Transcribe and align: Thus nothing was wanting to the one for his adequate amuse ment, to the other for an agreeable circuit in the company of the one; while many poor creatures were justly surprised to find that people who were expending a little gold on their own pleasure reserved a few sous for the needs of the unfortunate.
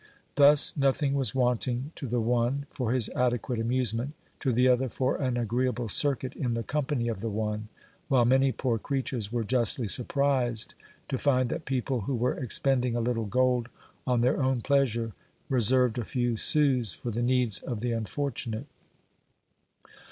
Thus 0.33 0.75
nothing 0.75 1.13
was 1.13 1.35
wanting 1.35 1.91
to 1.93 2.07
the 2.07 2.19
one 2.19 2.65
for 2.71 2.91
his 2.91 3.07
adequate 3.09 3.59
amuse 3.59 3.93
ment, 3.93 4.13
to 4.39 4.51
the 4.51 4.67
other 4.67 4.89
for 4.89 5.15
an 5.17 5.37
agreeable 5.37 5.87
circuit 5.89 6.33
in 6.33 6.55
the 6.55 6.63
company 6.63 7.07
of 7.07 7.21
the 7.21 7.29
one; 7.29 7.67
while 8.07 8.25
many 8.25 8.51
poor 8.51 8.79
creatures 8.79 9.31
were 9.31 9.43
justly 9.43 9.87
surprised 9.87 10.73
to 11.07 11.19
find 11.19 11.49
that 11.49 11.65
people 11.65 12.01
who 12.01 12.15
were 12.15 12.33
expending 12.39 12.95
a 12.95 12.99
little 12.99 13.25
gold 13.27 13.69
on 14.07 14.21
their 14.21 14.41
own 14.41 14.61
pleasure 14.61 15.13
reserved 15.49 15.99
a 15.99 16.03
few 16.03 16.35
sous 16.35 16.95
for 16.95 17.11
the 17.11 17.21
needs 17.21 17.59
of 17.59 17.81
the 17.81 17.91
unfortunate. 17.91 18.65